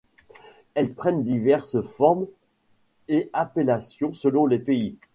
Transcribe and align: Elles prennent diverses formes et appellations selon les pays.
Elles 0.73 0.95
prennent 0.95 1.23
diverses 1.23 1.79
formes 1.83 2.25
et 3.07 3.29
appellations 3.33 4.13
selon 4.13 4.47
les 4.47 4.57
pays. 4.57 4.97